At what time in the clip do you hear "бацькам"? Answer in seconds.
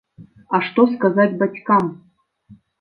1.45-1.95